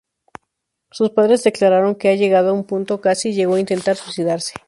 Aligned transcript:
Sus 0.89 1.11
padres 1.11 1.43
declararon 1.43 1.93
que 1.93 2.17
llegado 2.17 2.49
a 2.49 2.53
un 2.53 2.63
punto 2.63 2.99
Cassie 3.01 3.33
llegó 3.35 3.53
a 3.53 3.59
intentar 3.59 3.95
suicidarse. 3.97 4.55